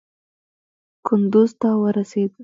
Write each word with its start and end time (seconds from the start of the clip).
کندوز 1.05 1.51
ته 1.59 1.67
ورسېد. 1.81 2.31